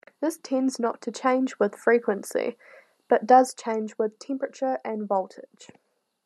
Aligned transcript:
This 0.19 0.39
tends 0.41 0.79
not 0.79 0.99
to 1.03 1.11
change 1.11 1.59
with 1.59 1.75
frequency, 1.75 2.57
but 3.07 3.27
does 3.27 3.53
change 3.53 3.99
with 3.99 4.17
temperature 4.17 4.79
and 4.83 5.07
voltage. 5.07 5.69